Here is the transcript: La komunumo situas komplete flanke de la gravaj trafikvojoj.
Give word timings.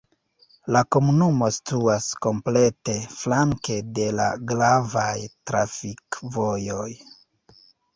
La 0.75 0.79
komunumo 0.95 1.49
situas 1.57 2.07
komplete 2.27 2.97
flanke 3.19 3.79
de 4.01 4.11
la 4.23 4.29
gravaj 4.55 5.17
trafikvojoj. 5.51 6.93